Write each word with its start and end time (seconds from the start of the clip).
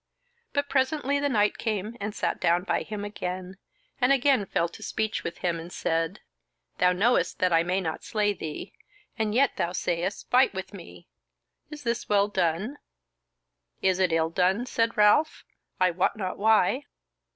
But 0.53 0.67
presently 0.67 1.19
the 1.19 1.29
knight 1.29 1.59
came 1.59 1.95
and 1.99 2.15
sat 2.15 2.39
down 2.41 2.63
by 2.63 2.81
him 2.81 3.05
again, 3.05 3.59
and 3.99 4.11
again 4.11 4.47
fell 4.47 4.67
to 4.67 4.81
speech 4.81 5.23
with 5.23 5.37
him, 5.37 5.59
and 5.59 5.71
said: 5.71 6.21
"Thou 6.79 6.91
knowest 6.91 7.37
that 7.37 7.53
I 7.53 7.61
may 7.61 7.79
not 7.81 8.03
slay 8.03 8.33
thee, 8.33 8.73
and 9.19 9.35
yet 9.35 9.57
thou 9.57 9.73
sayest, 9.73 10.27
fight 10.31 10.55
with 10.55 10.73
me; 10.73 11.07
is 11.69 11.83
this 11.83 12.09
well 12.09 12.27
done?" 12.29 12.79
"Is 13.83 13.99
it 13.99 14.11
ill 14.11 14.31
done?" 14.31 14.65
said 14.65 14.97
Ralph, 14.97 15.45
"I 15.79 15.91
wot 15.91 16.15
not 16.17 16.39
why." 16.39 16.85